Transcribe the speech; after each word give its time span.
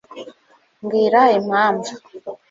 mbwira 0.81 1.21
impamvu 1.37 1.91